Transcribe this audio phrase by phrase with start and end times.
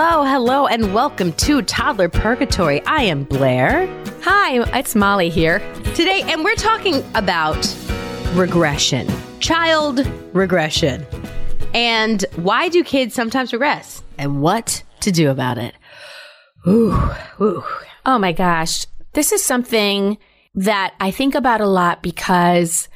[0.00, 2.80] Hello, hello, and welcome to Toddler Purgatory.
[2.86, 3.88] I am Blair
[4.22, 5.58] Hi, it's Molly here.
[5.96, 7.56] today, and we're talking about
[8.34, 9.08] regression,
[9.40, 11.04] child regression,
[11.74, 15.74] and why do kids sometimes regress, and what to do about it.
[16.68, 16.96] Ooh,
[17.40, 17.64] ooh.
[18.06, 18.86] Oh my gosh.
[19.14, 20.16] This is something
[20.54, 22.88] that I think about a lot because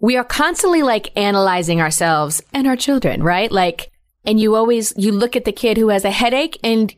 [0.00, 3.50] we are constantly like analyzing ourselves and our children, right?
[3.50, 3.90] Like,
[4.24, 6.94] and you always, you look at the kid who has a headache and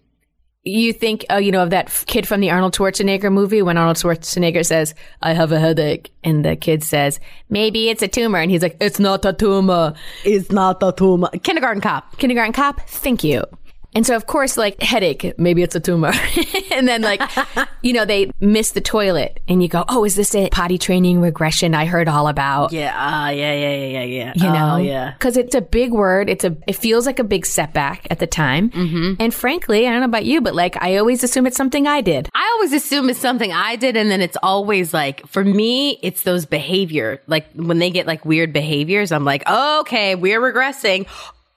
[0.65, 3.99] you think, oh, you know, of that kid from the Arnold Schwarzenegger movie when Arnold
[3.99, 6.11] Schwarzenegger says, I have a headache.
[6.23, 7.21] And the kid says,
[7.51, 8.39] maybe it's a tumor.
[8.39, 9.95] And he's like, it's not a tumor.
[10.25, 11.29] It's not a tumor.
[11.43, 12.17] Kindergarten cop.
[12.17, 13.45] kindergarten cop, thank you.
[13.95, 16.13] And so, of course, like headache, maybe it's a tumor.
[16.73, 17.23] and then, like,
[17.83, 21.21] you know, they miss the toilet and you go, oh, is this a potty training
[21.21, 22.73] regression I heard all about?
[22.73, 24.33] Yeah, uh, yeah, yeah, yeah, yeah, yeah.
[24.35, 25.13] You know, oh, yeah.
[25.13, 26.29] because it's a big word.
[26.29, 28.71] It's a, it feels like a big setback at the time.
[28.71, 29.15] Mm-hmm.
[29.21, 32.01] And frankly, I don't know about you, but like, I always assume it's something I
[32.01, 32.29] did.
[32.35, 36.23] I always assume it's something I did, and then it's always like, for me, it's
[36.23, 37.23] those behavior.
[37.29, 41.07] Like when they get like weird behaviors, I'm like, okay, we're regressing.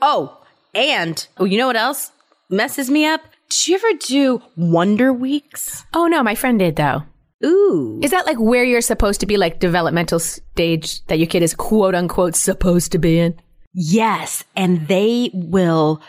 [0.01, 0.37] Oh,
[0.75, 2.11] and oh, you know what else
[2.49, 3.21] messes me up?
[3.49, 5.85] Did you ever do Wonder Weeks?
[5.93, 7.03] Oh no, my friend did though.
[7.45, 7.99] Ooh.
[8.01, 11.53] Is that like where you're supposed to be, like developmental stage that your kid is
[11.53, 13.39] quote unquote supposed to be in?
[13.73, 14.43] Yes.
[14.55, 16.01] And they will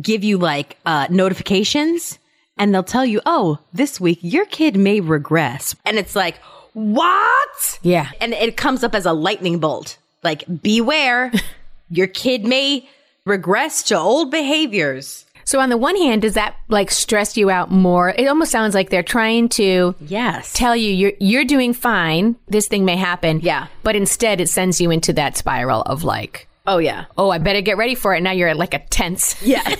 [0.00, 2.18] give you like uh, notifications
[2.56, 5.74] and they'll tell you, oh, this week your kid may regress.
[5.84, 6.38] And it's like,
[6.72, 7.78] what?
[7.82, 8.10] Yeah.
[8.20, 9.98] And it comes up as a lightning bolt.
[10.22, 11.32] Like, beware,
[11.90, 12.88] your kid may
[13.24, 15.25] regress to old behaviors.
[15.46, 18.10] So on the one hand, does that like stress you out more?
[18.10, 20.52] It almost sounds like they're trying to Yes.
[20.52, 22.36] tell you you're you're doing fine.
[22.48, 23.40] This thing may happen.
[23.42, 23.68] Yeah.
[23.82, 27.04] But instead, it sends you into that spiral of like, oh, yeah.
[27.16, 28.22] oh, I better get ready for it.
[28.22, 29.62] Now you're at like a tense, Yeah.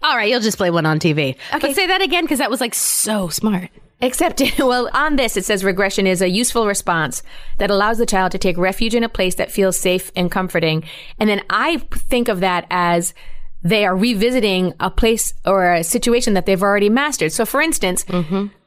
[0.00, 1.34] All right, you'll just play one on TV.
[1.50, 3.70] But say that again because that was like so smart.
[4.00, 7.24] Except, well, on this, it says regression is a useful response
[7.58, 10.84] that allows the child to take refuge in a place that feels safe and comforting.
[11.18, 13.12] And then I think of that as
[13.62, 17.32] they are revisiting a place or a situation that they've already mastered.
[17.32, 18.04] So, for instance,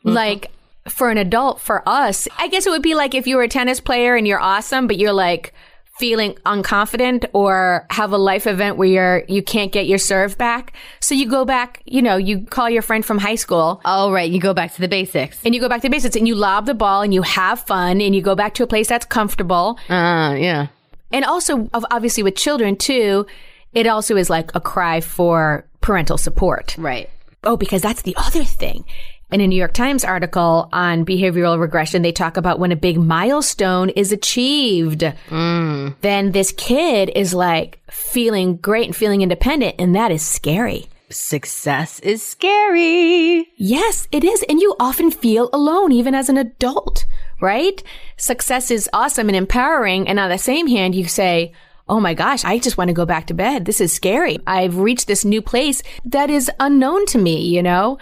[0.04, 0.52] like
[0.88, 3.48] for an adult, for us, I guess it would be like if you were a
[3.48, 5.54] tennis player and you're awesome, but you're like
[6.00, 10.74] feeling unconfident or have a life event where you're you can't get your serve back.
[11.00, 14.30] So you go back, you know, you call your friend from high school Oh, right.
[14.30, 15.40] You go back to the basics.
[15.46, 17.60] and you go back to the basics and you lob the ball and you have
[17.62, 19.78] fun and you go back to a place that's comfortable.
[19.88, 20.68] Uh, yeah.
[21.12, 23.28] And also, obviously, with children too,
[23.74, 26.76] it also is like a cry for parental support.
[26.78, 27.10] Right.
[27.44, 28.86] Oh, because that's the other thing.
[29.32, 33.00] In a New York Times article on behavioral regression, they talk about when a big
[33.00, 35.02] milestone is achieved.
[35.30, 35.96] Mm.
[36.02, 40.88] Then this kid is like feeling great and feeling independent, and that is scary.
[41.10, 43.48] Success is scary.
[43.58, 44.44] Yes, it is.
[44.48, 47.06] And you often feel alone, even as an adult,
[47.42, 47.82] right?
[48.18, 50.08] Success is awesome and empowering.
[50.08, 51.54] And on the same hand, you say,
[51.90, 53.66] Oh my gosh, I just want to go back to bed.
[53.66, 54.40] This is scary.
[54.48, 57.98] I've reached this new place that is unknown to me, you know?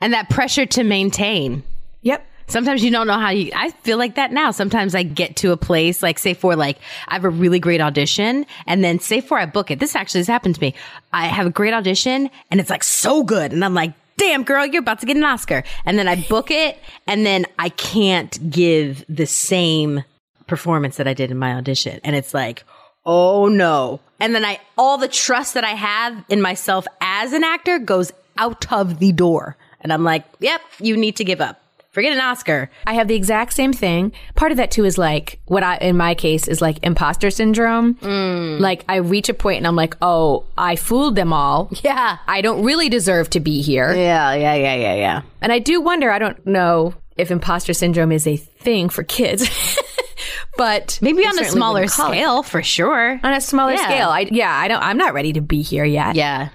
[0.00, 1.62] And that pressure to maintain.
[2.00, 2.26] Yep.
[2.48, 4.50] Sometimes you don't know how you, I feel like that now.
[4.50, 6.78] Sometimes I get to a place, like say for like,
[7.08, 9.78] I have a really great audition and then say for I book it.
[9.78, 10.74] This actually has happened to me.
[11.12, 13.52] I have a great audition and it's like so good.
[13.52, 15.62] And I'm like, damn girl, you're about to get an Oscar.
[15.84, 20.04] And then I book it and then I can't give the same
[20.46, 22.00] performance that I did in my audition.
[22.04, 22.64] And it's like,
[23.04, 24.00] oh no.
[24.20, 28.12] And then I, all the trust that I have in myself as an actor goes
[28.38, 29.56] out of the door.
[29.80, 31.62] And I'm like, yep, you need to give up.
[31.92, 32.70] Forget an Oscar.
[32.86, 34.12] I have the exact same thing.
[34.34, 37.96] Part of that too is like what I, in my case, is like imposter syndrome.
[37.96, 38.60] Mm.
[38.60, 41.70] Like I reach a point and I'm like, oh, I fooled them all.
[41.82, 42.18] Yeah.
[42.26, 43.92] I don't really deserve to be here.
[43.92, 45.22] Yeah, yeah, yeah, yeah, yeah.
[45.42, 49.46] And I do wonder, I don't know if imposter syndrome is a thing for kids,
[50.56, 51.90] but Maybe on a smaller it.
[51.90, 53.20] scale for sure.
[53.22, 53.84] On a smaller Yeah.
[53.84, 54.08] scale.
[54.08, 56.14] I, yeah, I don't, I'm not ready to be here yet.
[56.16, 56.48] Yeah.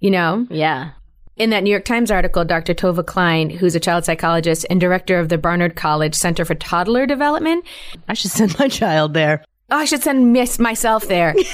[0.00, 0.46] You know?
[0.50, 0.90] Yeah.
[1.36, 2.74] In that New York Times article, Dr.
[2.74, 7.06] Tovah Klein, who's a child psychologist and director of the Barnard College Center for Toddler
[7.06, 7.64] Development,
[8.08, 9.44] I should send my child there.
[9.70, 11.34] Oh, I should send miss myself there.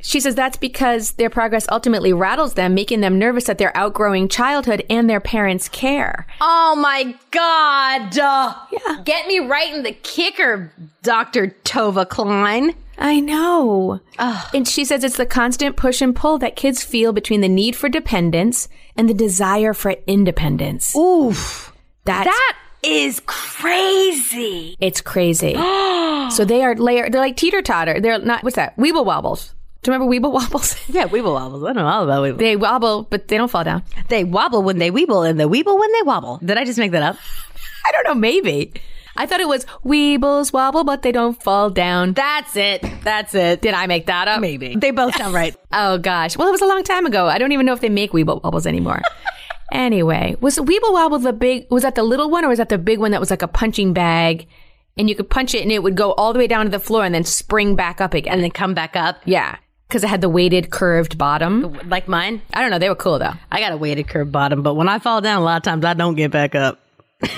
[0.00, 4.28] she says that's because their progress ultimately rattles them, making them nervous that they're outgrowing
[4.28, 6.26] childhood and their parents' care.
[6.40, 8.16] Oh my God.
[8.18, 9.02] Uh, yeah.
[9.04, 10.72] Get me right in the kicker,
[11.02, 11.48] Dr.
[11.64, 12.74] Tovah Klein.
[12.98, 14.00] I know.
[14.18, 17.76] And she says it's the constant push and pull that kids feel between the need
[17.76, 20.96] for dependence and the desire for independence.
[20.96, 21.74] Oof.
[22.04, 24.76] That's That is crazy.
[24.80, 25.54] it's crazy.
[26.30, 27.10] so they are layer.
[27.10, 28.00] They're like teeter totter.
[28.00, 28.42] They're not.
[28.44, 28.76] What's that?
[28.76, 29.52] Weeble wobbles.
[29.86, 30.74] Do you remember weeble wobbles?
[30.88, 31.62] Yeah, weeble wobbles.
[31.62, 32.38] I don't know all about weeble.
[32.38, 33.84] they wobble, but they don't fall down.
[34.08, 36.40] They wobble when they weeble and they weeble when they wobble.
[36.44, 37.16] Did I just make that up?
[37.86, 38.14] I don't know.
[38.16, 38.72] Maybe.
[39.16, 42.14] I thought it was weebles wobble, but they don't fall down.
[42.14, 42.84] That's it.
[43.04, 43.62] That's it.
[43.62, 44.40] Did I make that up?
[44.40, 44.74] Maybe.
[44.74, 45.54] They both sound right.
[45.70, 46.36] Oh gosh.
[46.36, 47.28] Well, it was a long time ago.
[47.28, 49.02] I don't even know if they make Weeble Wobbles anymore.
[49.72, 51.68] anyway, was Weeble Wobble the big?
[51.70, 53.48] Was that the little one, or was that the big one that was like a
[53.48, 54.48] punching bag,
[54.96, 56.80] and you could punch it and it would go all the way down to the
[56.80, 58.32] floor and then spring back up again?
[58.32, 59.56] and then come back up yeah,
[59.88, 61.78] because it had the weighted curved bottom.
[61.88, 62.42] like mine.
[62.52, 62.78] I don't know.
[62.78, 63.34] They were cool though.
[63.50, 65.84] I got a weighted curved bottom, but when I fall down, a lot of times
[65.84, 66.80] I don't get back up.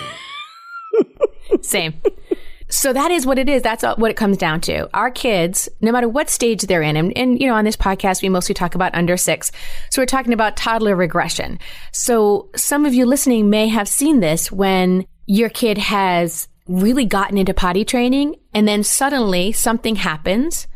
[1.61, 1.95] Same.
[2.71, 3.63] So that is what it is.
[3.63, 4.89] That's what it comes down to.
[4.95, 8.21] Our kids, no matter what stage they're in, and, and, you know, on this podcast,
[8.21, 9.51] we mostly talk about under six.
[9.91, 11.59] So we're talking about toddler regression.
[11.93, 17.39] So some of you listening may have seen this when your kid has really gotten
[17.39, 20.67] into potty training and then suddenly something happens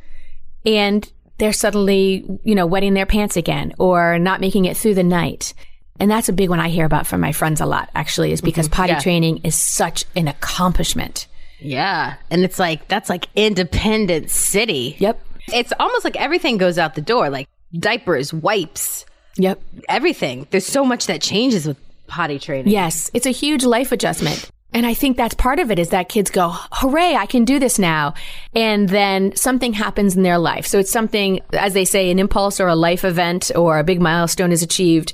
[0.65, 5.03] and they're suddenly, you know, wetting their pants again or not making it through the
[5.03, 5.55] night.
[5.99, 8.41] And that's a big one I hear about from my friends a lot, actually, is
[8.41, 8.75] because mm-hmm.
[8.75, 9.01] potty Yeah.
[9.01, 11.27] training is such an accomplishment.
[11.59, 12.15] Yeah.
[12.31, 14.95] And it's like, that's like independent city.
[15.01, 15.21] Yep.
[15.53, 19.05] It's almost like everything goes out the door, like diapers, wipes,
[19.37, 19.61] Yep.
[19.89, 20.47] everything.
[20.51, 22.73] There's so much that changes with potty training.
[22.73, 23.11] Yes.
[23.15, 24.49] It's a huge life adjustment.
[24.75, 27.59] And I think that's part of it is that kids go, hooray, I can do
[27.59, 28.15] this now.
[28.55, 30.67] And then something happens in their life.
[30.67, 34.01] So it's something, as they say, an impulse or a life event or a big
[34.01, 35.13] milestone is achieved.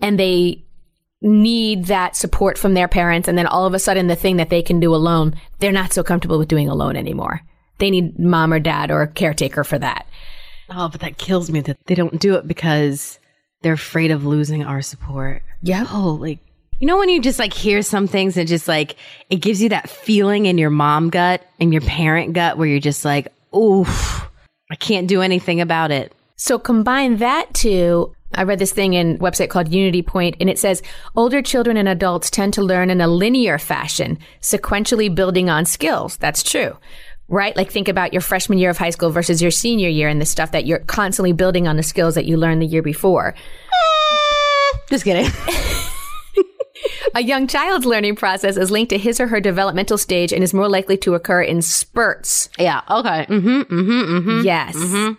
[0.00, 0.64] And they
[1.22, 3.28] need that support from their parents.
[3.28, 5.92] And then all of a sudden, the thing that they can do alone, they're not
[5.92, 7.40] so comfortable with doing alone anymore.
[7.78, 10.06] They need mom or dad or a caretaker for that.
[10.70, 13.18] Oh, but that kills me that they don't do it because
[13.62, 15.42] they're afraid of losing our support.
[15.62, 15.86] Yeah.
[15.90, 16.40] Oh, like,
[16.80, 18.96] you know, when you just like hear some things and just like
[19.30, 22.78] it gives you that feeling in your mom gut and your parent gut where you're
[22.78, 24.28] just like, oof,
[24.70, 26.12] I can't do anything about it.
[26.36, 30.50] So combine that to I read this thing in a website called Unity Point, and
[30.50, 30.82] it says
[31.16, 36.18] older children and adults tend to learn in a linear fashion, sequentially building on skills.
[36.18, 36.76] That's true.
[37.28, 37.56] Right?
[37.56, 40.26] Like think about your freshman year of high school versus your senior year and the
[40.26, 43.34] stuff that you're constantly building on the skills that you learned the year before.
[44.90, 45.30] Just kidding.
[47.14, 50.54] A young child's learning process is linked to his or her developmental stage and is
[50.54, 52.48] more likely to occur in spurts.
[52.58, 52.82] yeah.
[52.88, 53.26] Okay.
[53.26, 53.60] Mm-hmm.
[53.62, 54.16] Mm-hmm.
[54.16, 55.16] mm-hmm Yes.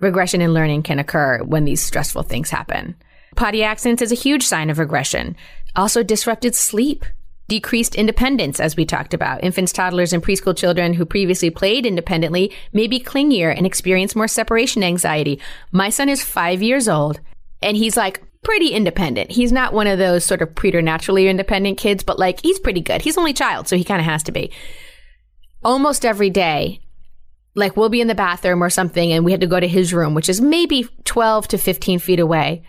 [0.00, 2.94] Regression in learning can occur when these stressful things happen.
[3.36, 5.36] Potty accidents is a huge sign of regression.
[5.76, 7.04] Also, disrupted sleep,
[7.48, 9.42] decreased independence, as we talked about.
[9.42, 14.28] Infants, toddlers, and preschool children who previously played independently may be clingier and experience more
[14.28, 15.40] separation anxiety.
[15.72, 17.20] My son is five years old,
[17.62, 19.32] and he's like pretty independent.
[19.32, 23.02] He's not one of those sort of preternaturally independent kids, but like he's pretty good.
[23.02, 24.50] He's only child, so he kind of has to be.
[25.64, 26.80] Almost every day,
[27.54, 29.94] like we'll be in the bathroom or something and we had to go to his
[29.94, 32.62] room, which is maybe 12 to 15 feet away.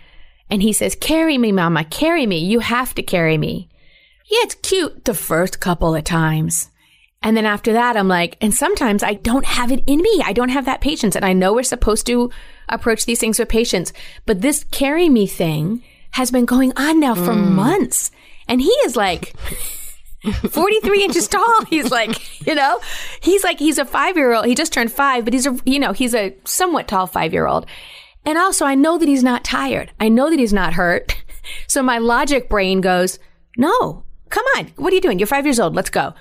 [0.48, 2.38] And he says, carry me, mama, carry me.
[2.38, 3.68] You have to carry me.
[4.30, 6.70] Yeah, it's cute the first couple of times.
[7.26, 10.22] And then after that, I'm like, and sometimes I don't have it in me.
[10.24, 11.16] I don't have that patience.
[11.16, 12.30] And I know we're supposed to
[12.68, 13.92] approach these things with patience,
[14.26, 17.50] but this carry me thing has been going on now for mm.
[17.50, 18.12] months.
[18.46, 19.34] And he is like,
[20.50, 21.64] 43 inches tall.
[21.68, 22.80] He's like, you know,
[23.20, 24.46] he's like, he's a five year old.
[24.46, 27.48] He just turned five, but he's a, you know, he's a somewhat tall five year
[27.48, 27.66] old.
[28.24, 29.90] And also, I know that he's not tired.
[29.98, 31.16] I know that he's not hurt.
[31.68, 33.20] So my logic brain goes,
[33.56, 34.72] no, come on.
[34.74, 35.20] What are you doing?
[35.20, 35.76] You're five years old.
[35.76, 36.12] Let's go.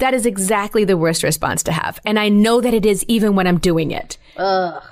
[0.00, 2.00] That is exactly the worst response to have.
[2.04, 4.18] And I know that it is even when I'm doing it.
[4.36, 4.82] Ugh.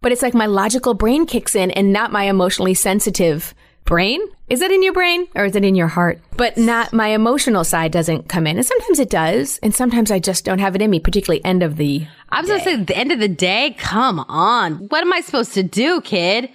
[0.00, 4.20] But it's like my logical brain kicks in and not my emotionally sensitive brain.
[4.48, 6.20] Is it in your brain or is it in your heart?
[6.36, 8.56] But not my emotional side doesn't come in.
[8.56, 9.58] And sometimes it does.
[9.62, 12.06] And sometimes I just don't have it in me, particularly end of the.
[12.28, 14.74] I was going to say, the end of the day, come on.
[14.88, 16.50] What am I supposed to do, kid?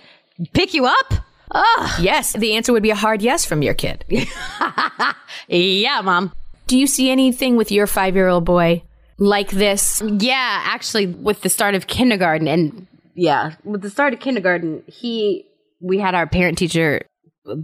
[0.53, 1.13] Pick you up?
[1.51, 2.01] Ugh.
[2.01, 2.33] Yes.
[2.33, 4.05] The answer would be a hard yes from your kid.
[5.47, 6.33] yeah, mom.
[6.67, 8.83] Do you see anything with your five year old boy
[9.17, 10.01] like this?
[10.01, 15.45] Yeah, actually, with the start of kindergarten, and yeah, with the start of kindergarten, he,
[15.81, 17.01] we had our parent teacher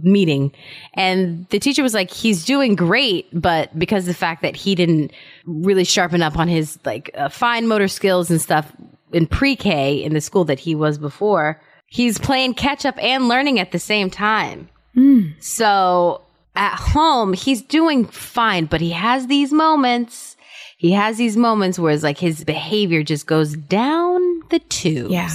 [0.02, 0.52] meeting
[0.94, 4.74] and the teacher was like he's doing great but because of the fact that he
[4.74, 5.10] didn't
[5.46, 8.70] really sharpen up on his like uh, fine motor skills and stuff
[9.12, 13.58] in pre-k in the school that he was before he's playing catch up and learning
[13.58, 15.32] at the same time mm.
[15.42, 16.20] so
[16.56, 20.36] at home he's doing fine but he has these moments
[20.76, 25.30] he has these moments where it's like his behavior just goes down the tubes yeah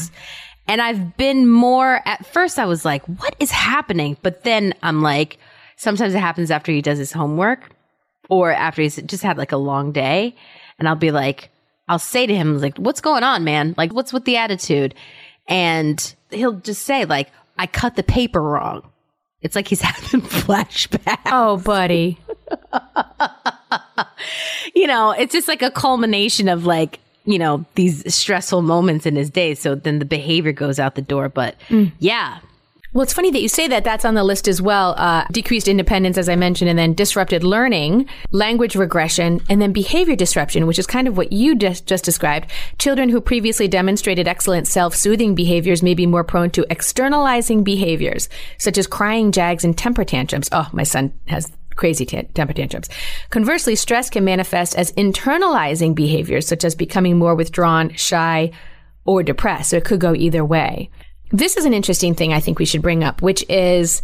[0.67, 4.17] and I've been more, at first I was like, what is happening?
[4.21, 5.37] But then I'm like,
[5.75, 7.69] sometimes it happens after he does his homework
[8.29, 10.35] or after he's just had like a long day.
[10.79, 11.49] And I'll be like,
[11.87, 13.75] I'll say to him, like, what's going on, man?
[13.77, 14.95] Like, what's with the attitude?
[15.47, 17.29] And he'll just say, like,
[17.59, 18.89] I cut the paper wrong.
[19.45, 21.19] It's like he's having flashbacks.
[21.27, 22.17] Oh, buddy.
[24.75, 29.15] you know, it's just like a culmination of like you know, these stressful moments in
[29.15, 29.55] his day.
[29.55, 31.27] So then the behavior goes out the door.
[31.27, 31.91] But mm.
[31.99, 32.37] yeah.
[32.95, 33.83] Well, it's funny that you say that.
[33.83, 34.95] That's on the list as well.
[34.97, 40.15] Uh, decreased independence, as I mentioned, and then disrupted learning, language regression, and then behavior
[40.15, 42.49] disruption, which is kind of what you just, just described.
[42.79, 48.77] Children who previously demonstrated excellent self-soothing behaviors may be more prone to externalizing behaviors, such
[48.77, 50.47] as crying, jags, and temper tantrums.
[50.53, 52.87] Oh, my son has crazy t- temper tantrums.
[53.29, 58.51] Conversely, stress can manifest as internalizing behaviors, such as becoming more withdrawn, shy,
[59.03, 59.71] or depressed.
[59.71, 60.89] So it could go either way.
[61.31, 64.01] This is an interesting thing I think we should bring up, which is,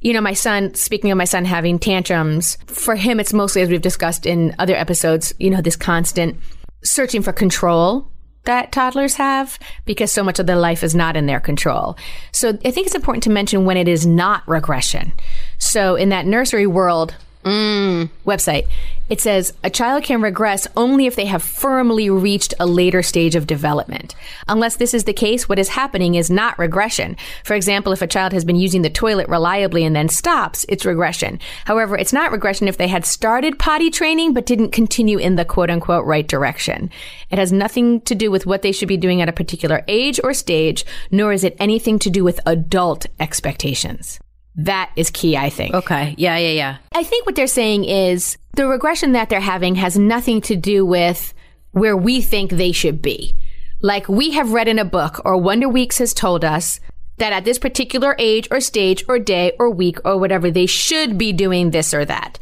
[0.00, 3.68] you know, my son, speaking of my son having tantrums, for him, it's mostly, as
[3.68, 6.38] we've discussed in other episodes, you know, this constant
[6.82, 8.10] searching for control
[8.44, 11.96] that toddlers have because so much of their life is not in their control.
[12.32, 15.14] So I think it's important to mention when it is not regression.
[15.58, 17.14] So in that nursery world
[17.44, 18.10] mm.
[18.26, 18.66] website,
[19.08, 23.36] it says a child can regress only if they have firmly reached a later stage
[23.36, 24.14] of development.
[24.48, 27.16] Unless this is the case, what is happening is not regression.
[27.44, 30.86] For example, if a child has been using the toilet reliably and then stops, it's
[30.86, 31.38] regression.
[31.66, 35.44] However, it's not regression if they had started potty training but didn't continue in the
[35.44, 36.90] quote unquote right direction.
[37.30, 40.18] It has nothing to do with what they should be doing at a particular age
[40.24, 44.18] or stage, nor is it anything to do with adult expectations.
[44.56, 45.74] That is key, I think.
[45.74, 46.14] Okay.
[46.16, 46.76] Yeah, yeah, yeah.
[46.92, 50.86] I think what they're saying is the regression that they're having has nothing to do
[50.86, 51.34] with
[51.72, 53.36] where we think they should be.
[53.82, 56.80] Like we have read in a book or Wonder Weeks has told us
[57.18, 61.18] that at this particular age or stage or day or week or whatever, they should
[61.18, 62.38] be doing this or that.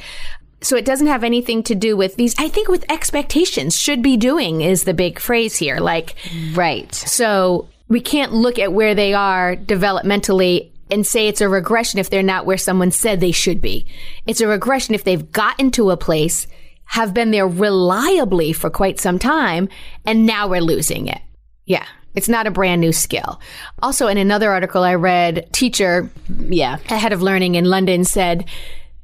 [0.60, 2.34] So it doesn't have anything to do with these.
[2.38, 5.78] I think with expectations should be doing is the big phrase here.
[5.78, 6.14] Like,
[6.52, 6.94] right.
[6.94, 12.10] So we can't look at where they are developmentally and say it's a regression if
[12.10, 13.86] they're not where someone said they should be.
[14.26, 16.46] It's a regression if they've gotten to a place,
[16.84, 19.68] have been there reliably for quite some time,
[20.04, 21.20] and now we're losing it.
[21.64, 21.86] Yeah.
[22.14, 23.40] It's not a brand new skill.
[23.82, 28.44] Also, in another article I read, teacher, yeah, head of learning in London said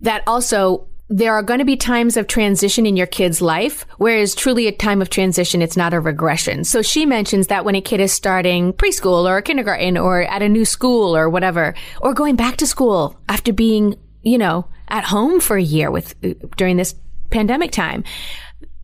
[0.02, 4.34] that also there are going to be times of transition in your kid's life, whereas
[4.34, 6.64] truly a time of transition, it's not a regression.
[6.64, 10.48] So she mentions that when a kid is starting preschool or kindergarten or at a
[10.48, 15.40] new school or whatever, or going back to school after being, you know, at home
[15.40, 16.14] for a year with
[16.56, 16.94] during this
[17.30, 18.04] pandemic time,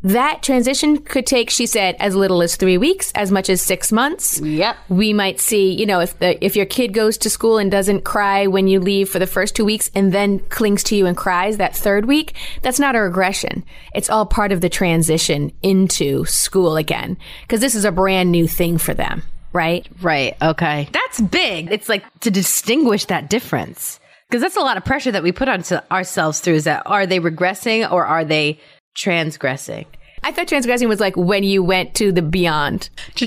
[0.04, 3.90] that transition could take, she said, as little as three weeks, as much as six
[3.90, 4.38] months.
[4.38, 4.76] Yep.
[4.90, 8.04] We might see, you know, if the if your kid goes to school and doesn't
[8.04, 11.16] cry when you leave for the first two weeks and then clings to you and
[11.16, 13.64] cries that third week, that's not a regression.
[13.94, 17.16] It's all part of the transition into school again.
[17.42, 19.22] Because this is a brand new thing for them,
[19.54, 19.88] right?
[20.02, 20.36] Right.
[20.42, 20.86] Okay.
[20.92, 21.72] That's big.
[21.72, 24.00] It's like to distinguish that difference.
[24.28, 27.06] Because that's a lot of pressure that we put on ourselves through is that are
[27.06, 28.58] they regressing or are they
[28.94, 29.86] transgressing.
[30.22, 32.88] I thought transgressing was like when you went to the beyond.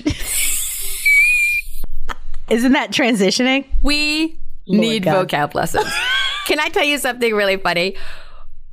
[2.49, 3.65] Isn't that transitioning?
[3.83, 5.27] We Lord need God.
[5.27, 5.91] vocab lessons.
[6.45, 7.95] Can I tell you something really funny?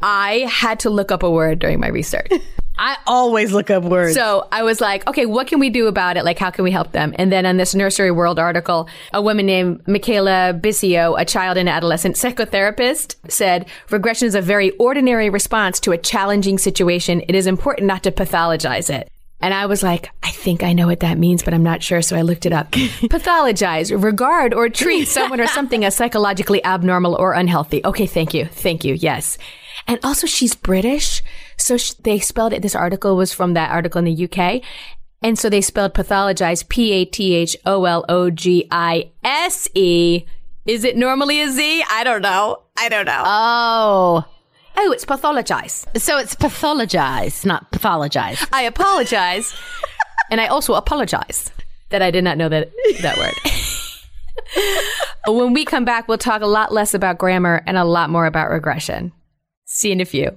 [0.01, 2.31] I had to look up a word during my research.
[2.77, 4.15] I always look up words.
[4.15, 6.25] So I was like, okay, what can we do about it?
[6.25, 7.15] Like, how can we help them?
[7.19, 11.69] And then on this Nursery World article, a woman named Michaela Bisio, a child and
[11.69, 17.23] adolescent psychotherapist, said regression is a very ordinary response to a challenging situation.
[17.29, 19.09] It is important not to pathologize it.
[19.41, 22.01] And I was like, I think I know what that means, but I'm not sure.
[22.03, 22.71] So I looked it up.
[22.73, 27.85] Pathologize, regard, or treat someone or something as psychologically abnormal or unhealthy.
[27.85, 28.47] Okay, thank you.
[28.47, 28.95] Thank you.
[28.95, 29.37] Yes.
[29.87, 31.23] And also, she's British.
[31.57, 32.63] So sh- they spelled it.
[32.63, 34.63] This article was from that article in the UK.
[35.23, 39.69] And so they spelled pathologize P A T H O L O G I S
[39.75, 40.25] E.
[40.67, 41.85] Is it normally a Z?
[41.91, 42.63] I don't know.
[42.79, 43.23] I don't know.
[43.25, 44.25] oh,
[44.77, 45.87] oh, it's pathologize.
[45.99, 48.47] so it's pathologize, not pathologize.
[48.53, 49.55] I apologize.
[50.31, 51.51] and I also apologize
[51.91, 52.71] that I did not know that,
[53.03, 53.35] that word.
[55.37, 58.27] when we come back, we'll talk a lot less about grammar and a lot more
[58.27, 59.13] about regression.
[59.67, 60.37] See you in a few.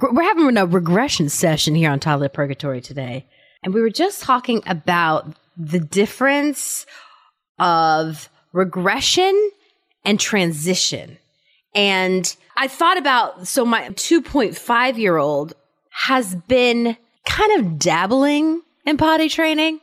[0.00, 3.26] We're having a regression session here on Toddler Purgatory today.
[3.62, 6.84] And we were just talking about the difference
[7.58, 9.50] of regression
[10.04, 11.18] and transition.
[11.74, 15.54] And I thought about so my 2.5 year old
[15.90, 19.80] has been kind of dabbling in potty training,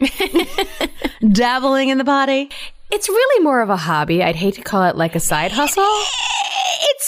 [1.32, 2.50] dabbling in the potty.
[2.92, 4.22] It's really more of a hobby.
[4.22, 5.84] I'd hate to call it like a side hustle.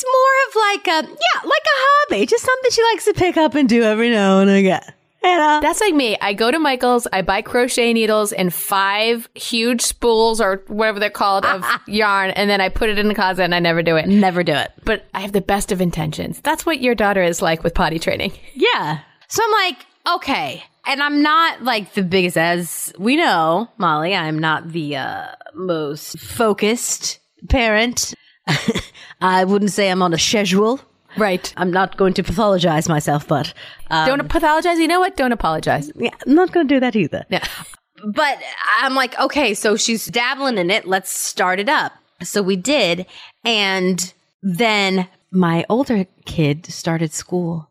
[0.03, 3.37] It's more of like a yeah, like a hobby, just something she likes to pick
[3.37, 4.83] up and do every now and again.
[5.23, 6.17] You know, That's like me.
[6.21, 11.11] I go to Michael's, I buy crochet needles and five huge spools or whatever they're
[11.11, 13.95] called of yarn, and then I put it in the closet and I never do
[13.95, 14.09] it.
[14.09, 14.73] never do it.
[14.85, 16.41] But I have the best of intentions.
[16.41, 18.33] That's what your daughter is like with potty training.
[18.55, 18.99] Yeah.
[19.29, 19.87] So I'm like,
[20.17, 20.63] okay.
[20.87, 26.19] And I'm not like the biggest, as we know, Molly, I'm not the uh, most
[26.19, 28.13] focused parent.
[29.21, 30.81] I wouldn't say I'm on a schedule.
[31.17, 31.53] Right.
[31.57, 33.53] I'm not going to pathologize myself, but
[33.91, 34.79] um, Don't pathologize.
[34.79, 35.17] You know what?
[35.17, 35.93] Don't apologize.
[35.97, 37.25] yeah, I'm not going to do that either.
[37.29, 37.47] Yeah.
[38.05, 38.39] But
[38.81, 40.87] I'm like, okay, so she's dabbling in it.
[40.87, 41.93] Let's start it up.
[42.23, 43.07] So we did.
[43.45, 47.69] And then my older kid started school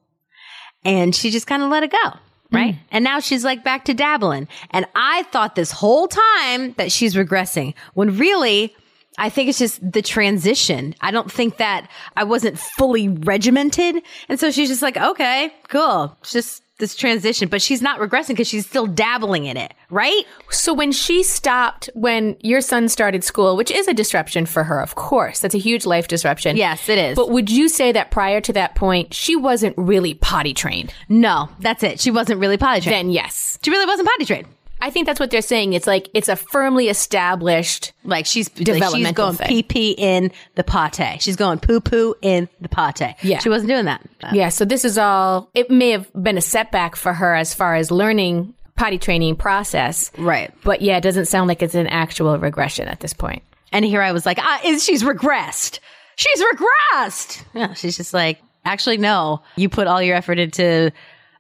[0.86, 2.14] and she just kind of let it go.
[2.52, 2.76] Right.
[2.92, 4.48] And now she's like back to dabbling.
[4.72, 8.76] And I thought this whole time that she's regressing when really
[9.22, 10.96] I think it's just the transition.
[11.00, 14.02] I don't think that I wasn't fully regimented.
[14.28, 16.18] And so she's just like, okay, cool.
[16.22, 19.76] It's just this transition, but she's not regressing because she's still dabbling in it.
[19.92, 20.24] Right.
[20.50, 24.82] So when she stopped, when your son started school, which is a disruption for her,
[24.82, 26.58] of course, that's a huge life disruption.
[26.58, 27.16] Yes, it is.
[27.16, 30.96] But would you say that prior to that point, she wasn't really potty trained?
[31.08, 32.00] No, that's it.
[32.00, 32.96] She wasn't really potty trained.
[32.96, 33.60] Then yes.
[33.64, 34.48] she really wasn't potty trained.
[34.82, 35.74] I think that's what they're saying.
[35.74, 39.48] It's like it's a firmly established Like she's developmental like she's going thing.
[39.48, 41.22] pee pee in the pate.
[41.22, 43.16] She's going poo poo in the pate.
[43.22, 43.40] Yeah.
[43.40, 44.02] she wasn't doing that.
[44.34, 47.76] Yeah, so this is all, it may have been a setback for her as far
[47.76, 50.12] as learning potty training process.
[50.18, 50.52] Right.
[50.64, 53.44] But yeah, it doesn't sound like it's an actual regression at this point.
[53.72, 55.80] And here I was like, ah, is she's regressed?
[56.16, 57.44] She's regressed.
[57.54, 59.42] Yeah, she's just like, actually, no.
[59.56, 60.92] You put all your effort into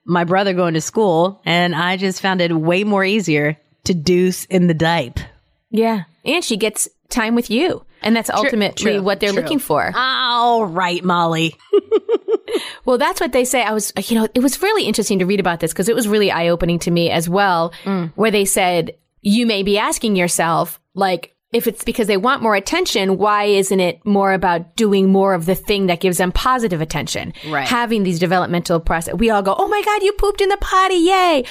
[0.05, 4.45] my brother going to school, and I just found it way more easier to deuce
[4.45, 5.19] in the dipe.
[5.69, 6.03] Yeah.
[6.25, 7.85] And she gets time with you.
[8.03, 9.41] And that's ultimately true, what they're true.
[9.41, 9.91] looking for.
[9.95, 11.55] All right, Molly.
[12.85, 13.63] Well, that's what they say.
[13.63, 16.07] I was, you know, it was really interesting to read about this because it was
[16.07, 18.11] really eye opening to me as well, mm.
[18.15, 22.55] where they said, you may be asking yourself, like, if it's because they want more
[22.55, 26.79] attention, why isn't it more about doing more of the thing that gives them positive
[26.79, 27.33] attention?
[27.47, 27.67] Right.
[27.67, 29.15] Having these developmental process.
[29.15, 30.95] We all go, oh my God, you pooped in the potty.
[30.95, 31.43] Yay.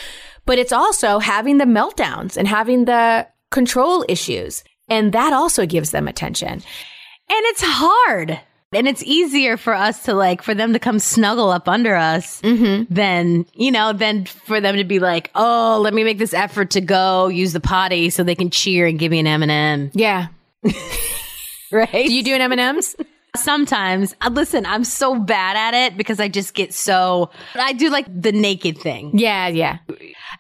[0.46, 4.64] But it's also having the meltdowns and having the control issues.
[4.88, 6.48] And that also gives them attention.
[6.48, 6.62] And
[7.28, 8.40] it's hard.
[8.72, 12.40] And it's easier for us to like, for them to come snuggle up under us
[12.40, 16.70] than, you know, than for them to be like, oh, let me make this effort
[16.70, 19.90] to go use the potty so they can cheer and give me an M&M.
[19.94, 20.28] Yeah.
[21.72, 22.06] Right?
[22.06, 22.96] Do you do an M&M's?
[23.36, 27.90] Sometimes, uh, listen, I'm so bad at it because I just get so, I do
[27.90, 29.16] like the naked thing.
[29.16, 29.78] yeah, yeah.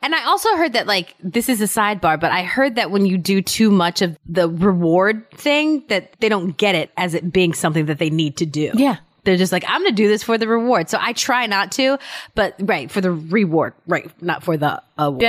[0.02, 3.04] And I also heard that like this is a sidebar, but I heard that when
[3.04, 7.32] you do too much of the reward thing, that they don't get it as it
[7.32, 8.70] being something that they need to do.
[8.74, 8.96] Yeah.
[9.24, 10.88] They're just like, I'm going to do this for the reward.
[10.88, 11.98] So I try not to,
[12.34, 15.20] but right, for the reward, right, not for the award.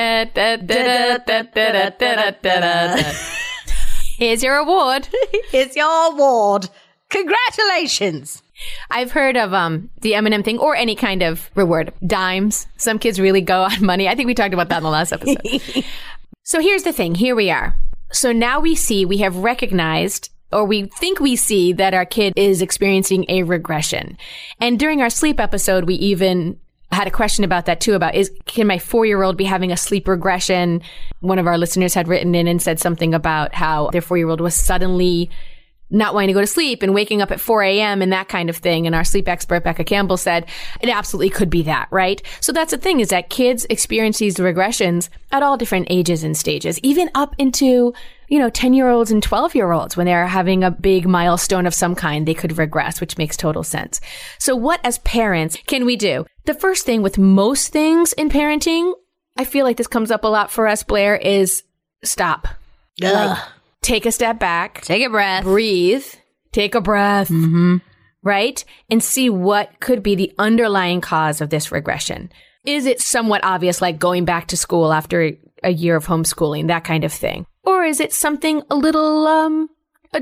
[4.18, 5.10] Here's your award.
[5.52, 6.70] Here's your award.
[7.10, 8.41] Congratulations.
[8.90, 11.94] I've heard of um the M&M thing or any kind of reward.
[12.06, 12.68] Dimes.
[12.78, 14.08] Some kids really go on money.
[14.08, 15.86] I think we talked about that in the last episode.
[16.44, 17.16] so here's the thing.
[17.16, 17.76] Here we are.
[18.12, 22.34] So now we see, we have recognized or we think we see that our kid
[22.36, 24.18] is experiencing a regression.
[24.60, 26.60] And during our sleep episode, we even
[26.92, 30.08] had a question about that too about is can my 4-year-old be having a sleep
[30.08, 30.82] regression?
[31.22, 34.56] One of our listeners had written in and said something about how their 4-year-old was
[34.56, 35.30] suddenly
[35.92, 38.02] not wanting to go to sleep and waking up at 4 a.m.
[38.02, 38.86] and that kind of thing.
[38.86, 40.48] And our sleep expert, Becca Campbell, said
[40.80, 42.22] it absolutely could be that, right?
[42.40, 46.36] So that's the thing is that kids experience these regressions at all different ages and
[46.36, 47.94] stages, even up into,
[48.30, 51.66] you know, 10 year olds and 12 year olds when they're having a big milestone
[51.66, 54.00] of some kind, they could regress, which makes total sense.
[54.40, 56.26] So what as parents can we do?
[56.46, 58.94] The first thing with most things in parenting,
[59.38, 61.64] I feel like this comes up a lot for us, Blair, is
[62.04, 62.48] stop.
[63.04, 63.38] Ugh.
[63.82, 65.44] Take a step back Take a breath.
[65.44, 66.06] breathe,
[66.52, 67.32] take a breath,
[68.24, 68.64] right?
[68.90, 72.32] And see what could be the underlying cause of this regression.
[72.66, 75.32] Is it somewhat obvious, like going back to school after
[75.64, 77.46] a year of homeschooling, that kind of thing?
[77.64, 79.70] Or is it something a little, um,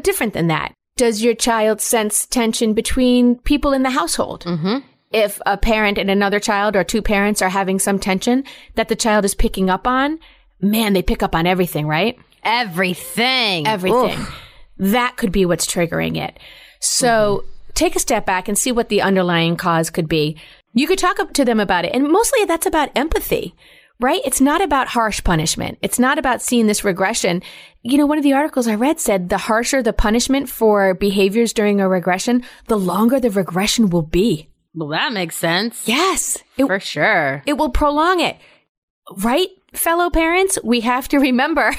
[0.01, 0.73] different than that?
[0.95, 4.45] Does your child sense tension between people in the household?
[4.45, 4.79] Mm-hmm.
[5.11, 8.43] If a parent and another child or two parents are having some tension
[8.75, 10.19] that the child is picking up on,
[10.61, 12.17] man, they pick up on everything, right?
[12.43, 13.67] Everything.
[13.67, 14.19] everything.
[14.19, 14.41] Oof.
[14.77, 16.39] That could be what's triggering it.
[16.79, 17.71] So mm-hmm.
[17.73, 20.37] take a step back and see what the underlying cause could be.
[20.73, 21.93] You could talk to them about it.
[21.93, 23.55] And mostly that's about empathy,
[23.99, 24.21] right?
[24.23, 25.77] It's not about harsh punishment.
[25.81, 27.41] It's not about seeing this regression.
[27.81, 31.53] You know, one of the articles I read said the harsher the punishment for behaviors
[31.53, 34.49] during a regression, the longer the regression will be.
[34.73, 35.87] Well, that makes sense.
[35.87, 36.37] Yes.
[36.55, 37.43] It, For sure.
[37.45, 38.37] it will prolong it.
[39.17, 40.57] Right, fellow parents?
[40.63, 41.73] We have to remember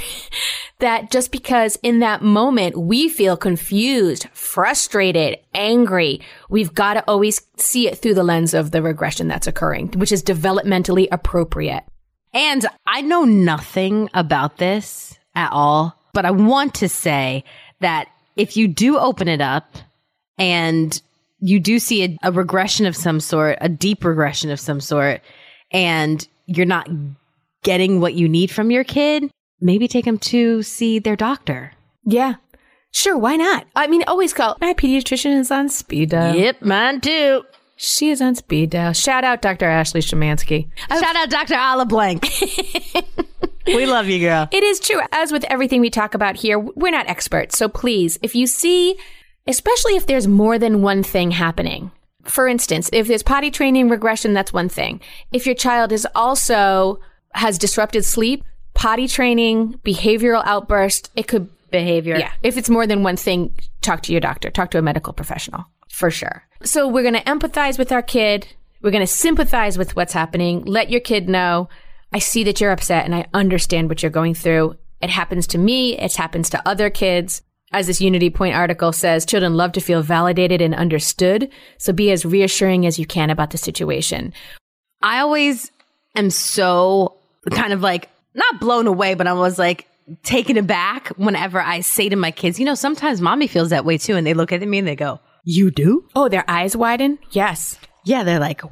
[0.79, 7.40] that just because in that moment we feel confused, frustrated, angry, we've got to always
[7.57, 11.85] see it through the lens of the regression that's occurring, which is developmentally appropriate.
[12.33, 17.44] And I know nothing about this at all, but I want to say
[17.81, 19.76] that if you do open it up
[20.38, 21.00] and
[21.40, 25.22] you do see a, a regression of some sort, a deep regression of some sort,
[25.72, 26.88] and you're not
[27.62, 31.73] getting what you need from your kid, maybe take them to see their doctor.
[32.05, 32.35] Yeah.
[32.92, 33.66] Sure, why not?
[33.77, 34.57] I mean, always call.
[34.61, 36.35] My pediatrician is on speed dial.
[36.35, 37.44] Yep, mine too.
[37.77, 38.92] She is on speed dial.
[38.92, 39.66] Shout out Dr.
[39.66, 40.68] Ashley Shemansky.
[40.90, 41.18] Shout oh.
[41.18, 41.55] out Dr.
[41.55, 42.29] Ala Blank.
[43.66, 44.49] we love you, girl.
[44.51, 45.01] It is true.
[45.12, 47.57] As with everything we talk about here, we're not experts.
[47.57, 48.99] So please, if you see,
[49.46, 51.90] especially if there's more than one thing happening,
[52.25, 55.01] for instance, if there's potty training regression, that's one thing.
[55.33, 57.01] If your child is also
[57.33, 62.19] has disrupted sleep, potty training, behavioral outburst, it could Behavior.
[62.19, 62.33] yeah.
[62.43, 65.64] If it's more than one thing, talk to your doctor, talk to a medical professional
[65.88, 66.43] for sure.
[66.62, 68.47] So we're going to empathize with our kid.
[68.83, 70.64] We're going to sympathize with what's happening.
[70.64, 71.69] Let your kid know,
[72.12, 74.77] I see that you're upset and I understand what you're going through.
[75.01, 75.97] It happens to me.
[75.99, 77.43] It happens to other kids.
[77.73, 81.51] As this Unity Point article says, children love to feel validated and understood.
[81.79, 84.33] So be as reassuring as you can about the situation.
[85.03, 85.71] I always
[86.16, 87.16] am so
[87.50, 89.87] kind of like not blown away, but I was like
[90.22, 93.96] taken aback whenever I say to my kids, you know, sometimes mommy feels that way
[93.98, 94.16] too.
[94.16, 96.07] And they look at me and they go, You do?
[96.14, 97.18] Oh, their eyes widen?
[97.31, 97.79] Yes.
[98.05, 98.62] Yeah, they're like,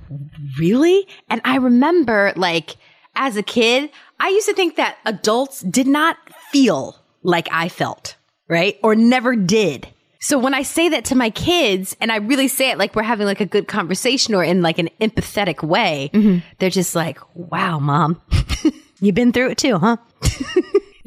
[0.58, 1.06] Really?
[1.30, 2.76] And I remember like
[3.16, 6.16] as a kid, I used to think that adults did not
[6.52, 8.16] feel like I felt.
[8.48, 8.78] right?
[8.82, 9.88] Or never did.
[10.20, 13.02] So when I say that to my kids and I really say it like we're
[13.02, 16.38] having like a good conversation or in like an empathetic way, mm-hmm.
[16.58, 18.20] they're just like, wow, mom,
[19.00, 19.96] you've been through it too, huh?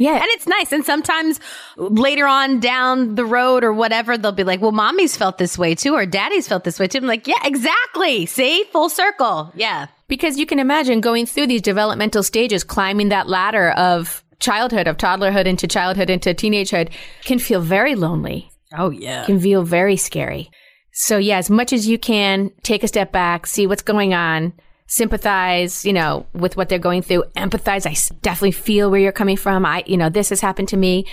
[0.02, 0.15] Yeah.
[0.15, 0.71] And it's nice.
[0.71, 1.39] And sometimes
[1.78, 5.76] later on down the road or whatever, they'll be like, well, mommy's felt this way
[5.76, 6.97] too, or daddy's felt this way too.
[6.97, 8.26] I'm like, yeah, exactly.
[8.26, 9.52] See, full circle.
[9.54, 9.88] Yeah.
[10.08, 14.97] Because you can imagine going through these developmental stages, climbing that ladder of childhood, of
[14.97, 16.89] toddlerhood into childhood into teenagehood
[17.24, 19.26] can feel very lonely, Oh, yeah.
[19.26, 20.50] can feel very scary.
[20.94, 24.54] So yeah, as much as you can, take a step back, see what's going on,
[24.88, 27.88] sympathize, you know, with what they're going through, empathize.
[27.88, 29.66] I definitely feel where you're coming from.
[29.66, 31.06] I, you know, this has happened to me.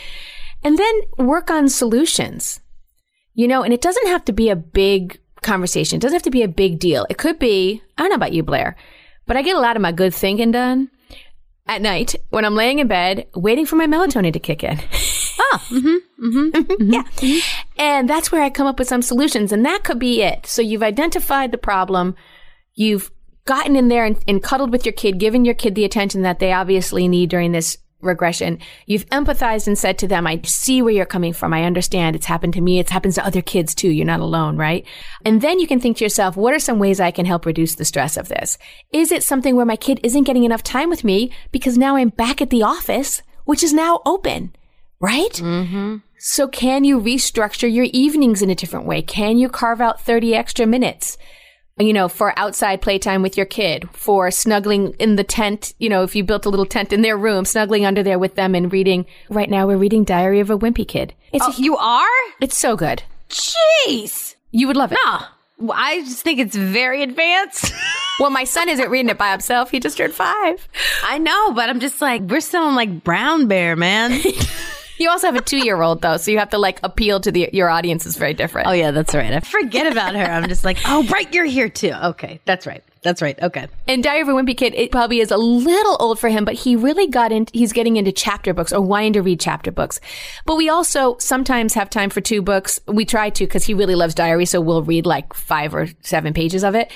[0.64, 2.60] And then work on solutions.
[3.34, 5.96] You know, and it doesn't have to be a big conversation.
[5.98, 7.06] It doesn't have to be a big deal.
[7.08, 8.74] It could be, I don't know about you, Blair,
[9.26, 10.90] but I get a lot of my good thinking done
[11.68, 14.80] at night when I'm laying in bed waiting for my melatonin to kick in.
[15.52, 17.02] Mm-hmm, mm-hmm, yeah.
[17.02, 17.80] Mm-hmm.
[17.80, 19.52] And that's where I come up with some solutions.
[19.52, 20.46] And that could be it.
[20.46, 22.14] So you've identified the problem.
[22.74, 23.10] You've
[23.44, 26.38] gotten in there and, and cuddled with your kid, given your kid the attention that
[26.38, 28.58] they obviously need during this regression.
[28.86, 31.52] You've empathized and said to them, I see where you're coming from.
[31.52, 32.14] I understand.
[32.14, 32.78] It's happened to me.
[32.78, 33.90] It happens to other kids too.
[33.90, 34.86] You're not alone, right?
[35.24, 37.74] And then you can think to yourself, what are some ways I can help reduce
[37.74, 38.56] the stress of this?
[38.92, 42.10] Is it something where my kid isn't getting enough time with me because now I'm
[42.10, 44.54] back at the office, which is now open,
[45.00, 45.32] right?
[45.32, 45.96] Mm-hmm.
[46.18, 49.02] So can you restructure your evenings in a different way?
[49.02, 51.16] Can you carve out 30 extra minutes?
[51.80, 56.02] you know, for outside playtime with your kid, for snuggling in the tent, you know,
[56.02, 58.72] if you built a little tent in their room, snuggling under there with them and
[58.72, 59.06] reading.
[59.30, 61.14] Right now we're reading Diary of a Wimpy Kid.
[61.32, 62.06] It's Oh, you are?
[62.40, 63.04] it's so good.
[63.30, 64.34] Jeez.
[64.50, 64.98] You would love it.
[65.04, 65.26] Nah.
[65.72, 67.72] I just think it's very advanced.
[68.20, 69.70] Well, my son isn't reading it by himself.
[69.70, 70.66] He just turned five.
[71.04, 74.10] I know, but I'm just like, we're still in like Brown Bear, man.
[74.98, 77.30] You also have a two year old though, so you have to like appeal to
[77.32, 78.68] the your audience is very different.
[78.68, 79.32] oh, yeah, that's right.
[79.32, 80.24] I forget about her.
[80.24, 81.92] I'm just like, oh, right, you're here too.
[81.92, 82.82] Okay, that's right.
[83.02, 83.40] That's right.
[83.40, 83.68] Okay.
[83.86, 86.54] And Diary of a Wimpy Kid, it probably is a little old for him, but
[86.54, 90.00] he really got into, he's getting into chapter books or wanting to read chapter books.
[90.46, 92.80] But we also sometimes have time for two books.
[92.88, 96.34] We try to because he really loves diary, so we'll read like five or seven
[96.34, 96.90] pages of it.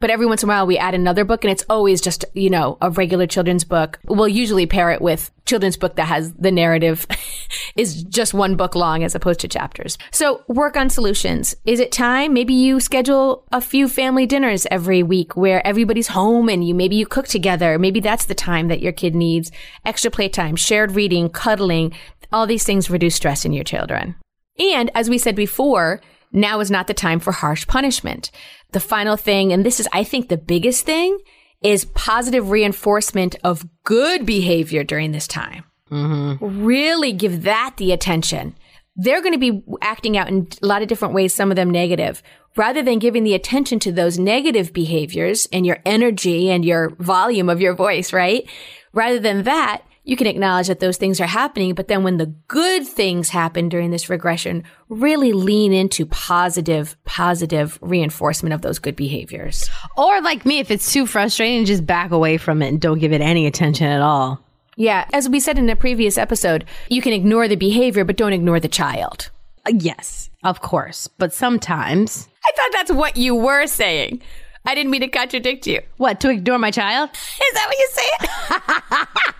[0.00, 2.50] But every once in a while we add another book and it's always just, you
[2.50, 3.98] know, a regular children's book.
[4.04, 7.06] We'll usually pair it with children's book that has the narrative
[7.76, 9.98] is just one book long as opposed to chapters.
[10.10, 11.56] So work on solutions.
[11.64, 12.32] Is it time?
[12.32, 16.96] Maybe you schedule a few family dinners every week where everybody's home and you maybe
[16.96, 17.78] you cook together.
[17.78, 19.50] Maybe that's the time that your kid needs
[19.84, 21.94] extra playtime, shared reading, cuddling.
[22.30, 24.14] All these things reduce stress in your children.
[24.58, 26.00] And as we said before,
[26.32, 28.30] now is not the time for harsh punishment.
[28.72, 31.18] The final thing, and this is, I think, the biggest thing,
[31.62, 35.64] is positive reinforcement of good behavior during this time.
[35.90, 36.64] Mm-hmm.
[36.64, 38.54] Really give that the attention.
[38.96, 41.70] They're going to be acting out in a lot of different ways, some of them
[41.70, 42.22] negative.
[42.56, 47.48] Rather than giving the attention to those negative behaviors and your energy and your volume
[47.48, 48.48] of your voice, right?
[48.92, 52.34] Rather than that, you can acknowledge that those things are happening, but then when the
[52.48, 58.96] good things happen during this regression, really lean into positive, positive reinforcement of those good
[58.96, 59.68] behaviors.
[59.98, 63.12] Or like me, if it's too frustrating, just back away from it and don't give
[63.12, 64.42] it any attention at all.
[64.76, 65.06] Yeah.
[65.12, 68.60] As we said in a previous episode, you can ignore the behavior, but don't ignore
[68.60, 69.30] the child.
[69.66, 71.06] Uh, yes, of course.
[71.18, 74.22] But sometimes, I thought that's what you were saying.
[74.64, 75.80] I didn't mean to contradict you.
[75.98, 77.10] what, to ignore my child?
[77.12, 79.34] Is that what you said?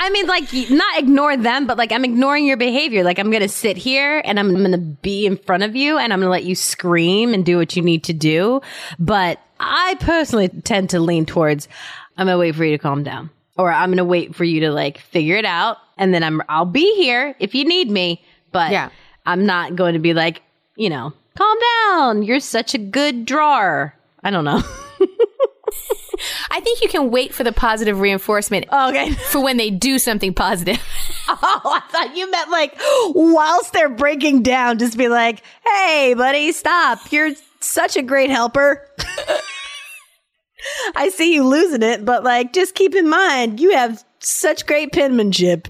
[0.00, 3.02] I mean, like, not ignore them, but like, I'm ignoring your behavior.
[3.02, 5.98] Like, I'm going to sit here and I'm going to be in front of you
[5.98, 8.60] and I'm going to let you scream and do what you need to do.
[9.00, 11.66] But I personally tend to lean towards,
[12.16, 14.44] I'm going to wait for you to calm down or I'm going to wait for
[14.44, 15.78] you to like figure it out.
[15.96, 18.24] And then I'm, I'll be here if you need me.
[18.52, 18.90] But Yeah.
[19.26, 20.42] I'm not going to be like,
[20.76, 21.58] you know, calm
[21.88, 22.22] down.
[22.22, 23.94] You're such a good drawer.
[24.22, 24.62] I don't know.
[26.50, 29.12] I think you can wait for the positive reinforcement okay.
[29.30, 30.82] for when they do something positive.
[31.30, 32.74] Oh, I thought you meant like
[33.14, 37.12] whilst they're breaking down, just be like, hey, buddy, stop.
[37.12, 38.88] You're such a great helper.
[40.96, 44.92] I see you losing it, but like, just keep in mind, you have such great
[44.92, 45.68] penmanship.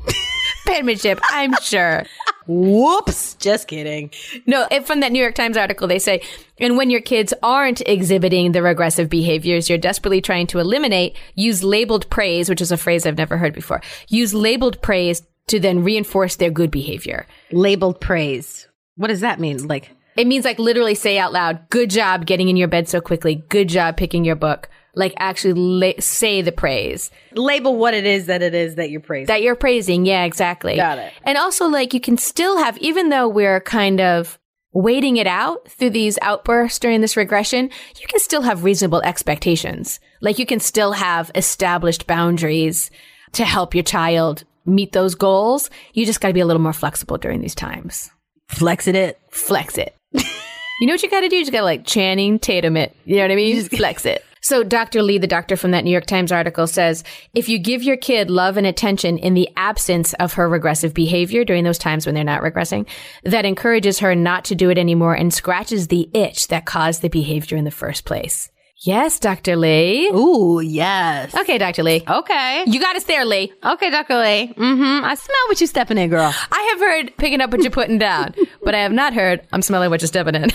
[0.64, 2.04] Penmanship, I'm sure.
[2.48, 3.34] Whoops.
[3.34, 4.10] Just kidding.
[4.46, 6.22] No, if from that New York Times article, they say,
[6.58, 11.62] and when your kids aren't exhibiting the regressive behaviors you're desperately trying to eliminate, use
[11.62, 13.82] labeled praise, which is a phrase I've never heard before.
[14.08, 17.26] Use labeled praise to then reinforce their good behavior.
[17.52, 18.66] Labeled praise.
[18.96, 19.66] What does that mean?
[19.66, 23.00] Like, It means like literally say out loud, good job getting in your bed so
[23.00, 23.44] quickly.
[23.48, 24.68] Good job picking your book.
[24.98, 29.00] Like actually la- say the praise Label what it is that it is that you're
[29.00, 29.26] praising.
[29.26, 30.04] that you're praising.
[30.04, 30.76] Yeah, exactly.
[30.76, 31.12] Got it.
[31.22, 34.38] And also, like, you can still have, even though we're kind of
[34.72, 40.00] waiting it out through these outbursts during this regression, you can still have reasonable expectations.
[40.20, 42.90] Like, you can still have established boundaries
[43.32, 45.70] to help your child meet those goals.
[45.94, 48.10] You just got to be a little more flexible during these times.
[48.48, 49.20] Flexing it.
[49.30, 49.94] Flex it.
[50.12, 51.36] you know what you got to do?
[51.36, 52.96] You just got to like Channing Tatum it.
[53.04, 53.54] You know what I mean?
[53.54, 54.24] Just flex it.
[54.40, 55.02] So Dr.
[55.02, 58.30] Lee, the doctor from that New York Times article says, if you give your kid
[58.30, 62.24] love and attention in the absence of her regressive behavior during those times when they're
[62.24, 62.86] not regressing,
[63.24, 67.08] that encourages her not to do it anymore and scratches the itch that caused the
[67.08, 68.50] behavior in the first place.
[68.80, 69.56] Yes, Dr.
[69.56, 70.06] Lee.
[70.06, 71.34] Ooh, yes.
[71.34, 71.82] Okay, Dr.
[71.82, 72.04] Lee.
[72.08, 72.62] Okay.
[72.64, 73.52] You got us there, Lee.
[73.64, 74.18] Okay, Dr.
[74.20, 74.54] Lee.
[74.56, 75.04] Mm-hmm.
[75.04, 76.32] I smell what you're stepping in, girl.
[76.52, 79.62] I have heard picking up what you're putting down, but I have not heard I'm
[79.62, 80.50] smelling what you're stepping in.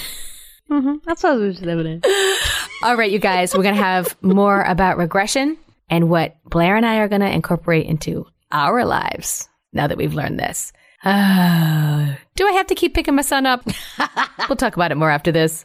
[0.72, 0.96] Mm-hmm.
[1.06, 2.02] That's what you're stepping in.
[2.84, 5.58] All right, you guys, we're going to have more about regression
[5.89, 10.13] and what Blair and I are going to incorporate into our lives now that we've
[10.13, 10.74] learned this.
[11.06, 13.65] Uh, do I have to keep picking my son up?
[14.50, 15.63] we'll talk about it more after this.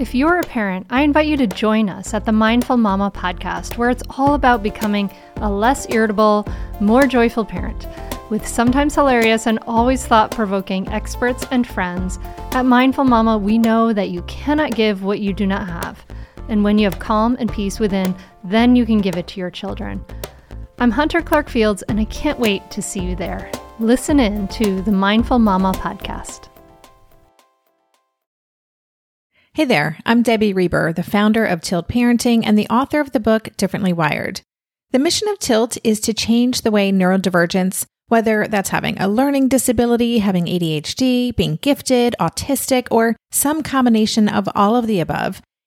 [0.00, 3.78] If you're a parent, I invite you to join us at the Mindful Mama podcast,
[3.78, 6.44] where it's all about becoming a less irritable,
[6.80, 7.86] more joyful parent.
[8.30, 12.18] With sometimes hilarious and always thought provoking experts and friends,
[12.50, 16.04] at Mindful Mama, we know that you cannot give what you do not have.
[16.48, 19.50] And when you have calm and peace within, then you can give it to your
[19.50, 20.04] children.
[20.78, 23.50] I'm Hunter Clark Fields, and I can't wait to see you there.
[23.78, 26.48] Listen in to the Mindful Mama podcast.
[29.52, 33.20] Hey there, I'm Debbie Reber, the founder of Tilt Parenting and the author of the
[33.20, 34.40] book Differently Wired.
[34.92, 39.48] The mission of Tilt is to change the way neurodivergence, whether that's having a learning
[39.48, 45.42] disability, having ADHD, being gifted, autistic, or some combination of all of the above,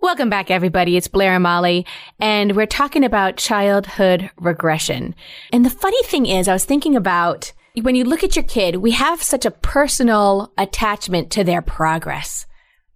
[0.00, 0.96] Welcome back, everybody.
[0.96, 1.86] It's Blair and Molly,
[2.20, 5.14] and we're talking about childhood regression.
[5.52, 8.76] And the funny thing is, I was thinking about when you look at your kid,
[8.76, 12.46] we have such a personal attachment to their progress,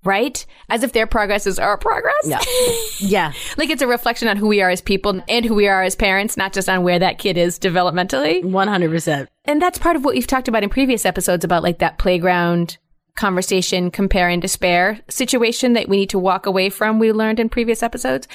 [0.05, 0.45] right?
[0.69, 2.15] As if their progress is our progress.
[2.25, 2.41] Yeah.
[2.99, 3.33] yeah.
[3.57, 5.97] like it's a reflection on who we are as people and who we are as
[5.97, 8.43] parents, not just on where that kid is developmentally.
[8.45, 9.27] 100%.
[9.47, 12.77] And that's part of what we've talked about in previous episodes about like that playground
[13.21, 16.99] conversation, compare and despair situation that we need to walk away from.
[16.99, 18.27] We learned in previous episodes.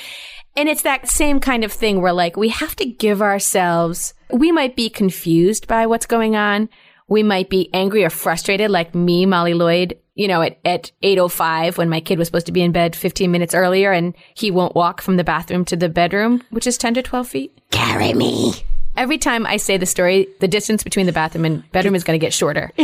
[0.56, 4.52] And it's that same kind of thing where like we have to give ourselves, we
[4.52, 6.70] might be confused by what's going on.
[7.08, 11.78] We might be angry or frustrated like me, Molly Lloyd, you know, at, at 8.05
[11.78, 14.76] when my kid was supposed to be in bed 15 minutes earlier and he won't
[14.76, 17.58] walk from the bathroom to the bedroom, which is 10 to 12 feet.
[17.72, 18.54] Carry me.
[18.96, 22.18] Every time I say the story, the distance between the bathroom and bedroom is going
[22.18, 22.72] to get shorter.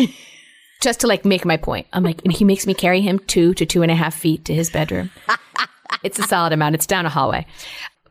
[0.82, 1.88] Just to like make my point.
[1.94, 4.46] I'm like, and he makes me carry him two to two and a half feet
[4.46, 5.12] to his bedroom.
[6.04, 6.76] it's a solid amount.
[6.76, 7.46] It's down a hallway.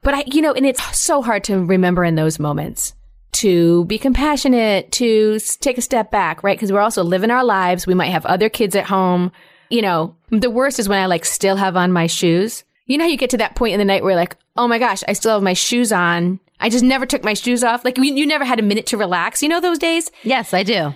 [0.02, 2.94] But I, you know, and it's so hard to remember in those moments
[3.32, 6.56] to be compassionate, to take a step back, right?
[6.56, 7.86] Because we're also living our lives.
[7.86, 9.32] We might have other kids at home.
[9.68, 12.64] You know, the worst is when I like still have on my shoes.
[12.86, 14.66] You know how you get to that point in the night where you're like, oh
[14.66, 16.40] my gosh, I still have my shoes on.
[16.58, 17.84] I just never took my shoes off.
[17.84, 19.42] Like you you never had a minute to relax.
[19.42, 20.10] You know those days?
[20.22, 20.92] Yes, I do.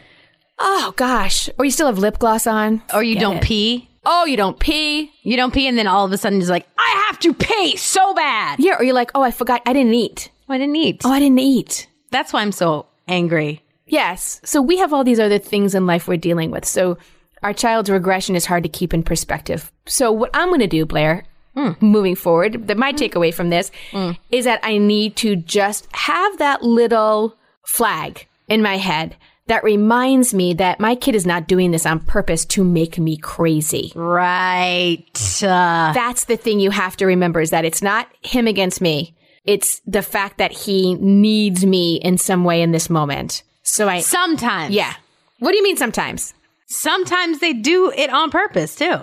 [0.59, 1.49] Oh gosh.
[1.59, 2.83] Or you still have lip gloss on.
[2.93, 3.43] Or you Forget don't it.
[3.43, 3.91] pee.
[4.07, 5.13] Oh, you don't pee.
[5.23, 7.77] You don't pee, and then all of a sudden it's like, I have to pee
[7.77, 8.61] so bad.
[8.61, 9.63] Yeah, or you're like, oh, I forgot.
[9.67, 10.31] I didn't eat.
[10.49, 11.03] Oh, I didn't eat.
[11.05, 11.89] Oh, I didn't eat.
[12.11, 13.63] That's why I'm so angry.
[13.87, 14.41] Yes.
[14.45, 16.65] So we have all these other things in life we're dealing with.
[16.65, 16.99] So
[17.43, 19.71] our child's regression is hard to keep in perspective.
[19.87, 21.73] So what I'm going to do, Blair, hmm.
[21.81, 24.13] moving forward, that my takeaway from this hmm.
[24.31, 29.17] is that I need to just have that little flag in my head
[29.47, 33.17] that reminds me that my kid is not doing this on purpose to make me
[33.17, 33.93] crazy.
[33.95, 35.05] Right.
[35.43, 39.15] Uh, That's the thing you have to remember is that it's not him against me.
[39.45, 43.43] It's the fact that he needs me in some way in this moment.
[43.63, 44.75] So I, Sometimes.
[44.75, 44.95] yeah.
[45.41, 46.33] What do you mean sometimes?
[46.67, 48.97] Sometimes they do it on purpose too.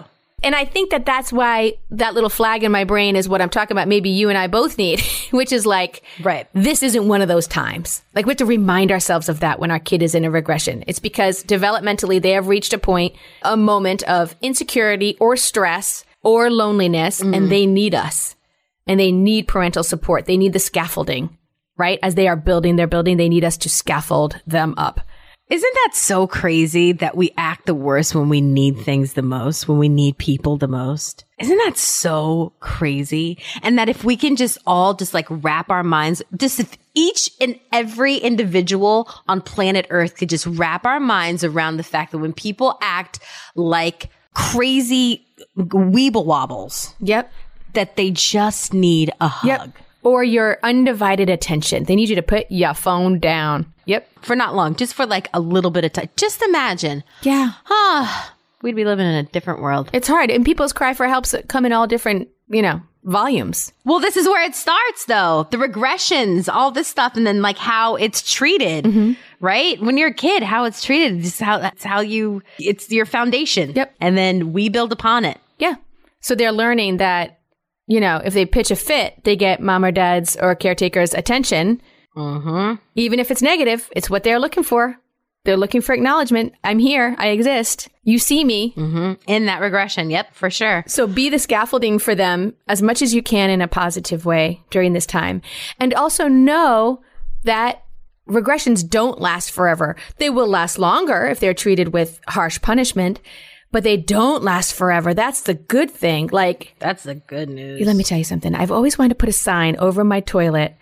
[0.44, 3.50] And I think that that's why that little flag in my brain is what I'm
[3.50, 3.88] talking about.
[3.88, 6.48] Maybe you and I both need, which is like, Right.
[6.54, 8.02] this isn't one of those times.
[8.16, 10.84] Like we have to remind ourselves of that when our kid is in a regression.
[10.88, 16.50] It's because developmentally they have reached a point, a moment of insecurity or stress or
[16.50, 17.50] loneliness, and mm-hmm.
[17.50, 18.36] they need us
[18.88, 20.26] and they need parental support.
[20.26, 21.38] They need the scaffolding,
[21.78, 22.00] right?
[22.04, 25.02] As they are building their building, they need us to scaffold them up.
[25.52, 29.68] Isn't that so crazy that we act the worst when we need things the most,
[29.68, 31.26] when we need people the most?
[31.40, 33.38] Isn't that so crazy?
[33.62, 37.30] And that if we can just all just like wrap our minds, just if each
[37.42, 42.20] and every individual on planet Earth could just wrap our minds around the fact that
[42.20, 43.20] when people act
[43.54, 45.26] like crazy
[45.58, 47.30] weeble wobbles, Yep.
[47.74, 49.48] that they just need a hug.
[49.48, 49.70] Yep.
[50.04, 51.84] Or your undivided attention.
[51.84, 53.72] They need you to put your phone down.
[53.86, 54.08] Yep.
[54.22, 56.10] For not long, just for like a little bit of time.
[56.16, 57.04] Just imagine.
[57.22, 57.52] Yeah.
[57.70, 59.90] Ah, we'd be living in a different world.
[59.94, 60.32] It's hard.
[60.32, 63.72] And people's cry for helps come in all different, you know, volumes.
[63.84, 65.48] Well, this is where it starts though.
[65.52, 69.14] The regressions, all this stuff, and then like how it's treated, Mm-hmm.
[69.40, 69.82] right?
[69.82, 73.74] When you're a kid, how it's treated, just how that's how you, it's your foundation.
[73.76, 73.96] Yep.
[74.00, 75.40] And then we build upon it.
[75.60, 75.76] Yeah.
[76.22, 77.40] So they're learning that,
[77.92, 81.82] you know, if they pitch a fit, they get mom or dad's or caretaker's attention.
[82.16, 82.76] Mm-hmm.
[82.96, 84.98] Even if it's negative, it's what they're looking for.
[85.44, 86.54] They're looking for acknowledgement.
[86.64, 87.16] I'm here.
[87.18, 87.90] I exist.
[88.04, 88.74] You see me.
[88.78, 89.14] Mm-hmm.
[89.28, 90.10] In that regression.
[90.10, 90.86] Yep, for sure.
[90.88, 94.62] So be the scaffolding for them as much as you can in a positive way
[94.70, 95.42] during this time.
[95.78, 97.02] And also know
[97.44, 97.84] that
[98.26, 99.98] regressions don't last forever.
[100.16, 103.20] They will last longer if they're treated with harsh punishment,
[103.72, 105.14] but they don't last forever.
[105.14, 106.30] That's the good thing.
[106.32, 107.86] Like, That's the good news.
[107.86, 108.54] let me tell you something.
[108.54, 110.76] I've always wanted to put a sign over my toilet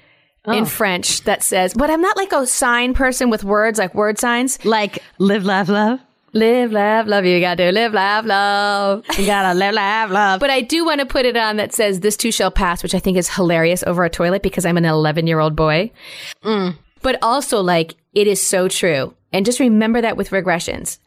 [0.46, 0.66] in oh.
[0.66, 4.64] French that says, but I'm not like a sign person with words, like word signs.
[4.66, 6.00] like live, laugh, love.
[6.32, 7.26] Live, laugh, love.
[7.26, 9.04] You got to live, laugh, love.
[9.18, 10.40] You gotta live, laugh, love.
[10.40, 12.94] But I do want to put it on that says this too shall pass, which
[12.94, 15.92] I think is hilarious over a toilet because I'm an 11 year old boy.
[16.44, 16.76] Mm.
[17.02, 19.16] But also like it is so true.
[19.34, 21.00] And just remember that with regressions.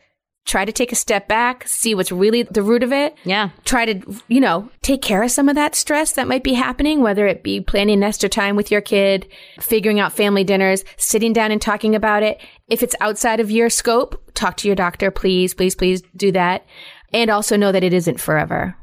[0.45, 3.17] Try to take a step back, see what's really the root of it.
[3.25, 3.51] Yeah.
[3.65, 7.01] Try to, you know, take care of some of that stress that might be happening,
[7.01, 9.29] whether it be planning Nestor time with your kid,
[9.61, 12.41] figuring out family dinners, sitting down and talking about it.
[12.69, 16.67] If it's outside of your scope, talk to your doctor, please, please, please do that.
[17.13, 18.77] And also know that it isn't forever.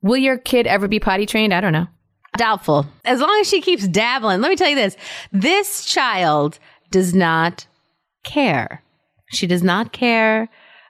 [0.00, 1.52] Will your kid ever be potty trained?
[1.52, 1.86] I don't know.
[2.36, 2.86] Doubtful.
[3.04, 4.40] As long as she keeps dabbling.
[4.40, 4.96] Let me tell you this.
[5.32, 6.58] This child
[6.90, 7.66] does not
[8.24, 8.82] care.
[9.30, 10.48] She does not care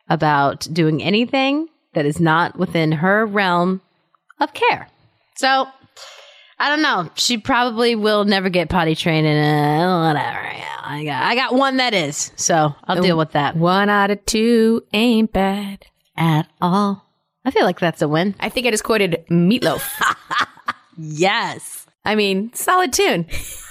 [0.08, 3.80] about doing anything that is not within her realm
[4.40, 4.88] of care.
[5.36, 5.66] So,
[6.58, 7.10] I don't know.
[7.14, 10.38] She probably will never get potty trained and uh, whatever.
[10.86, 12.32] I got I got one that is.
[12.36, 15.86] So, I'll deal with that One out of two ain't bad.
[16.16, 17.04] at all.
[17.44, 18.34] I feel like that's a win.
[18.40, 19.82] I think I just quoted Meatloaf.
[20.96, 21.86] Yes.
[22.04, 23.26] I mean, solid tune.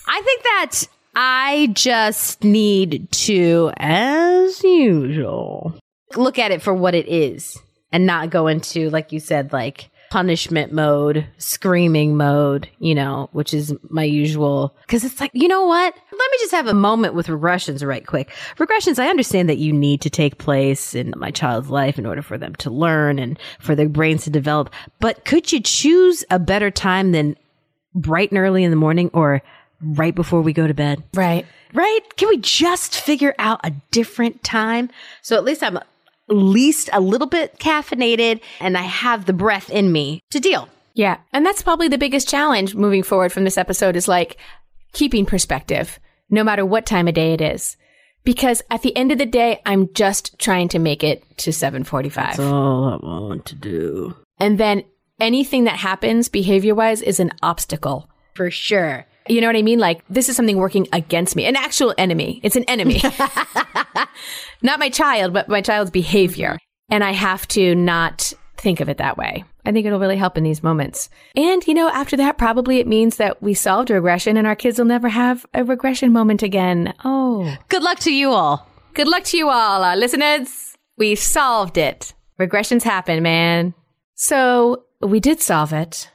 [0.08, 0.72] I think that
[1.16, 5.76] I just need to, as usual,
[6.16, 7.58] look at it for what it is
[7.92, 13.52] and not go into, like you said, like punishment mode, screaming mode, you know, which
[13.52, 14.76] is my usual.
[14.88, 15.92] Cause it's like, you know what?
[15.96, 18.30] Let me just have a moment with regressions right quick.
[18.58, 22.22] Regressions, I understand that you need to take place in my child's life in order
[22.22, 24.72] for them to learn and for their brains to develop.
[25.00, 27.36] But could you choose a better time than
[27.96, 29.42] bright and early in the morning or
[29.84, 31.04] right before we go to bed?
[31.14, 31.46] Right.
[31.74, 32.02] Right?
[32.18, 34.90] Can we just figure out a different time?
[35.22, 35.88] So at least I'm at
[36.30, 40.70] least a little bit caffeinated and I have the breath in me to deal.
[40.94, 41.18] Yeah.
[41.34, 44.38] And that's probably the biggest challenge moving forward from this episode is like
[44.94, 47.76] keeping perspective, no matter what time of day it is.
[48.24, 52.26] Because at the end of the day, I'm just trying to make it to 745.
[52.28, 54.16] That's all I want to do.
[54.40, 54.84] and then
[55.20, 58.10] anything that happens behavior wise is an obstacle.
[58.34, 59.06] For sure.
[59.28, 59.80] You know what I mean?
[59.80, 62.40] Like this is something working against me, an actual enemy.
[62.44, 63.02] It's an enemy.
[64.62, 66.58] not my child, but my child's behavior.
[66.90, 69.44] And I have to not think of it that way.
[69.66, 71.10] I think it'll really help in these moments.
[71.36, 74.78] And, you know, after that, probably it means that we solved regression and our kids
[74.78, 76.94] will never have a regression moment again.
[77.06, 78.68] Oh, Good luck to you all.
[78.94, 80.76] good luck to you all, uh, listeners.
[80.98, 82.14] We solved it.
[82.40, 83.74] Regressions happen, man.
[84.16, 86.10] So we did solve it.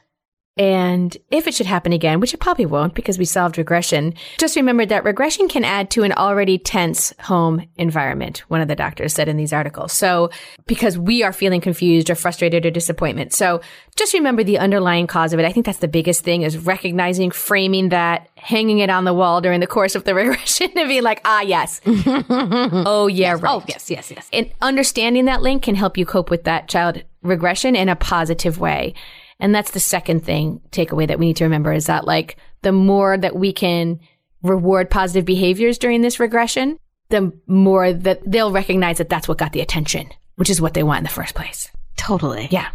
[0.59, 4.57] And if it should happen again, which it probably won't because we solved regression, just
[4.57, 9.13] remember that regression can add to an already tense home environment, one of the doctors
[9.13, 9.93] said in these articles.
[9.93, 10.31] So
[10.65, 13.31] because we are feeling confused or frustrated or disappointment.
[13.31, 13.61] So
[13.95, 15.45] just remember the underlying cause of it.
[15.45, 19.39] I think that's the biggest thing is recognizing, framing that, hanging it on the wall
[19.39, 21.79] during the course of the regression and being like, ah, yes.
[21.85, 23.43] oh, yeah, right.
[23.45, 24.29] Oh, yes, yes, yes.
[24.33, 28.59] And understanding that link can help you cope with that child regression in a positive
[28.59, 28.93] way.
[29.39, 32.71] And that's the second thing takeaway that we need to remember is that like the
[32.71, 33.99] more that we can
[34.43, 36.77] reward positive behaviors during this regression,
[37.09, 40.83] the more that they'll recognize that that's what got the attention, which is what they
[40.83, 41.69] want in the first place.
[41.95, 42.47] Totally.
[42.51, 42.67] Yeah.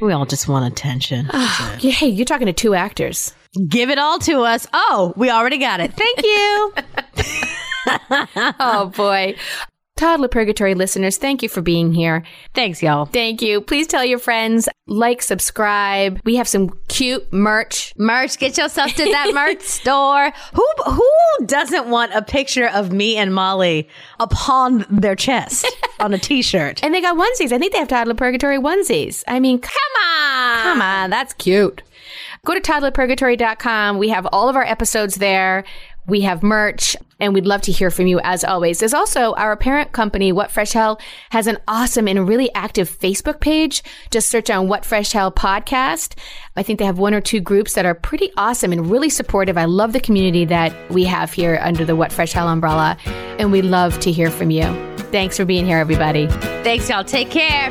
[0.00, 1.26] We all just want attention.
[1.32, 3.34] Yeah, Hey, you're talking to two actors.
[3.68, 4.66] Give it all to us.
[4.72, 5.92] Oh, we already got it.
[5.94, 6.74] Thank you.
[8.60, 9.34] Oh boy.
[10.00, 12.22] Toddler Purgatory listeners, thank you for being here.
[12.54, 13.04] Thanks, y'all.
[13.04, 13.60] Thank you.
[13.60, 16.18] Please tell your friends, like, subscribe.
[16.24, 17.92] We have some cute merch.
[17.98, 20.32] Merch, get yourself to that merch store.
[20.54, 25.70] Who who doesn't want a picture of me and Molly upon their chest
[26.00, 26.82] on a t-shirt?
[26.82, 27.52] And they got onesies.
[27.52, 29.22] I think they have Toddler Purgatory onesies.
[29.28, 29.72] I mean, come
[30.16, 30.62] on.
[30.62, 31.10] Come on.
[31.10, 31.82] That's cute.
[32.46, 33.98] Go to toddlerpurgatory.com.
[33.98, 35.64] We have all of our episodes there.
[36.06, 38.78] We have merch and we'd love to hear from you as always.
[38.78, 43.40] There's also our parent company, What Fresh Hell, has an awesome and really active Facebook
[43.40, 43.82] page.
[44.10, 46.18] Just search on What Fresh Hell podcast.
[46.56, 49.58] I think they have one or two groups that are pretty awesome and really supportive.
[49.58, 52.96] I love the community that we have here under the What Fresh Hell umbrella
[53.38, 54.64] and we love to hear from you.
[55.10, 56.26] Thanks for being here, everybody.
[56.62, 57.04] Thanks, y'all.
[57.04, 57.70] Take care.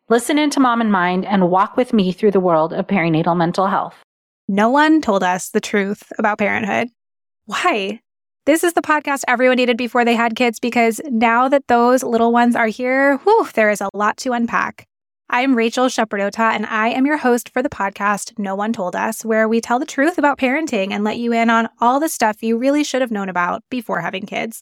[0.11, 3.67] Listen into Mom and Mind and walk with me through the world of perinatal mental
[3.67, 3.95] health.
[4.49, 6.89] No one told us the truth about parenthood.
[7.45, 8.01] Why?
[8.45, 12.33] This is the podcast everyone needed before they had kids because now that those little
[12.33, 14.85] ones are here, whew, there is a lot to unpack.
[15.29, 19.23] I'm Rachel Shepardota, and I am your host for the podcast No One Told Us,
[19.23, 22.43] where we tell the truth about parenting and let you in on all the stuff
[22.43, 24.61] you really should have known about before having kids.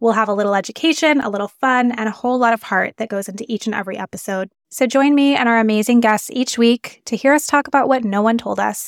[0.00, 3.08] We'll have a little education, a little fun, and a whole lot of heart that
[3.08, 4.48] goes into each and every episode.
[4.70, 8.04] So join me and our amazing guests each week to hear us talk about what
[8.04, 8.86] no one told us.